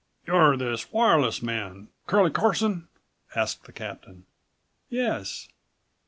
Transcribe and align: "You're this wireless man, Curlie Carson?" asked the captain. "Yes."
"You're 0.25 0.57
this 0.57 0.91
wireless 0.91 1.43
man, 1.43 1.89
Curlie 2.07 2.31
Carson?" 2.33 2.87
asked 3.35 3.65
the 3.65 3.71
captain. 3.71 4.25
"Yes." 4.89 5.47